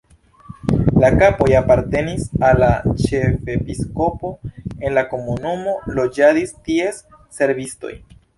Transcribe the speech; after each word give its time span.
La 1.01 1.09
kampoj 1.23 1.49
apartenis 1.59 2.25
al 2.47 2.57
la 2.63 2.69
ĉefepiskopo, 3.01 4.33
en 4.63 4.97
la 5.01 5.05
komunumo 5.13 5.77
loĝadis 6.01 6.57
ties 6.71 7.05
servistoj. 7.41 7.95